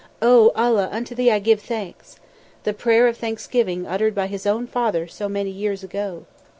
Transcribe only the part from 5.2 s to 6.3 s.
many years ago.